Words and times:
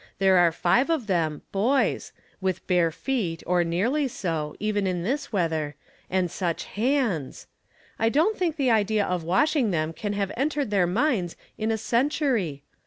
There 0.17 0.37
are 0.39 0.51
five 0.51 0.89
of 0.89 1.05
them— 1.05 1.43
boys— 1.51 2.11
with 2.41 2.65
bare 2.65 2.89
feet, 2.89 3.43
or 3.45 3.63
nearly 3.63 4.07
so, 4.07 4.55
even 4.59 4.87
in 4.87 5.03
this 5.03 5.31
weather, 5.31 5.75
and 6.09 6.31
such 6.31 6.63
hands! 6.63 7.45
I 7.99 8.09
don't 8.09 8.35
thmk 8.39 8.55
the 8.55 8.71
idea 8.71 9.05
of 9.05 9.23
wash 9.23 9.55
ing 9.55 9.69
them 9.69 9.93
can 9.93 10.13
have 10.13 10.31
entered 10.35 10.71
their 10.71 10.87
minds 10.87 11.35
in 11.55 11.69
a 11.69 11.77
cen 11.77 12.05
I'rom 12.05 12.09
Different 12.09 12.13
Standpoints. 12.15 12.17
43 12.17 12.63
tury. 12.63 12.65